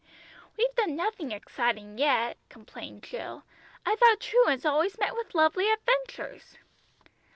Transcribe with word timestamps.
"We've 0.57 0.73
done 0.73 0.95
nothing 0.95 1.31
exciting 1.31 1.99
yet," 1.99 2.39
complained 2.49 3.03
Jill. 3.03 3.43
"I 3.85 3.95
thought 3.97 4.19
truants 4.19 4.65
always 4.65 4.97
met 4.97 5.13
with 5.15 5.35
lovely 5.35 5.69
adventures." 5.71 6.57